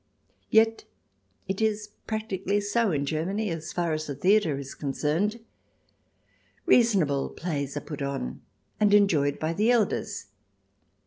[0.49, 0.85] Yet
[1.47, 5.39] it is practically so in Germany as far as the theatre is concerned.
[6.65, 8.41] Reasonable plays are put on
[8.79, 10.25] and enjoyed by the elders.